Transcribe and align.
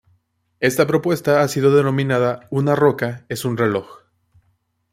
Esta 0.59 0.87
propuesta 0.87 1.41
ha 1.43 1.47
sido 1.47 1.75
denominada 1.75 2.47
"Una 2.49 2.73
roca 2.75 3.23
es 3.29 3.45
un 3.45 3.55
reloj". 3.55 3.99